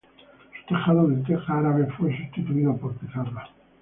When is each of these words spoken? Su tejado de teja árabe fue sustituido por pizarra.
Su 0.57 0.65
tejado 0.73 1.07
de 1.09 1.17
teja 1.17 1.59
árabe 1.59 1.85
fue 1.95 2.17
sustituido 2.17 2.75
por 2.75 2.95
pizarra. 2.97 3.47